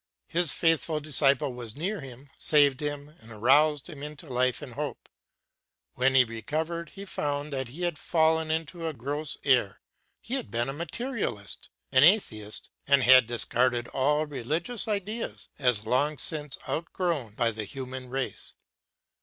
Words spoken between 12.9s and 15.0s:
had discarded all religious